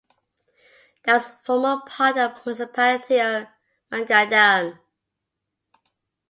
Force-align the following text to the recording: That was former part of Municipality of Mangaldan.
That 1.05 1.13
was 1.21 1.31
former 1.45 1.81
part 1.85 2.17
of 2.17 2.43
Municipality 2.43 3.21
of 3.21 3.45
Mangaldan. 3.91 4.79